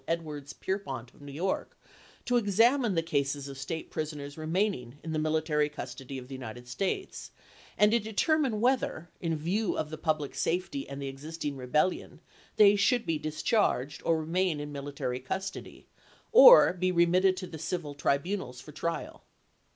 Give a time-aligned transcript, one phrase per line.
[0.07, 1.77] Edwards Pierrepont of New York
[2.25, 2.63] to ex Feu.
[2.63, 2.73] 27,1863.
[2.79, 7.29] amine the cases of state prisoners remaining in the military custody of the United States,
[7.77, 11.55] and to de termine whether, in view of the public safety and Morgan the existing
[11.55, 12.19] rebellion,
[12.55, 15.85] they should be discharged, or "Memoirs remain in military custody,
[16.31, 19.23] or be remitted to the °*i)ix/'^" civil tribunals for trial.